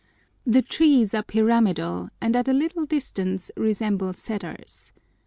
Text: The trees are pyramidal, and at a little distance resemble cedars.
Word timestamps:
The 0.47 0.63
trees 0.63 1.13
are 1.13 1.21
pyramidal, 1.21 2.09
and 2.19 2.35
at 2.35 2.47
a 2.47 2.53
little 2.53 2.87
distance 2.87 3.51
resemble 3.55 4.13
cedars. 4.13 4.91